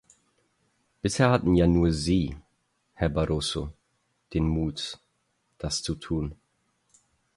[1.03, 2.35] Bisher hatten ja nur Sie,
[2.95, 3.71] Herr Barroso,
[4.33, 4.97] den Mut,
[5.59, 6.33] das zu tun.